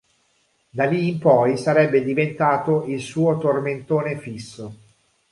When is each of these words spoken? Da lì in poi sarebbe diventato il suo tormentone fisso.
Da 0.71 0.85
lì 0.85 1.09
in 1.09 1.19
poi 1.19 1.57
sarebbe 1.57 2.03
diventato 2.03 2.85
il 2.87 2.99
suo 3.01 3.37
tormentone 3.37 4.17
fisso. 4.17 4.75